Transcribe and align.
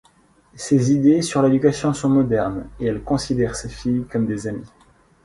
Ses 0.55 0.91
idées 0.91 1.21
sur 1.21 1.43
l’éducation 1.43 1.93
sont 1.93 2.09
modernes 2.09 2.67
et 2.79 2.87
elle 2.87 3.03
considère 3.03 3.55
ses 3.55 3.69
filles 3.69 4.05
comme 4.11 4.25
des 4.25 4.47
amies. 4.47 4.71